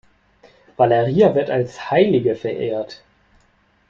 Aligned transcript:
Valeria 0.77 1.35
wird 1.35 1.51
als 1.51 1.91
Heilige 1.91 2.35
verehrt. 2.35 3.03